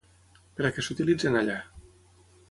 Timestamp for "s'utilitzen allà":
0.87-1.59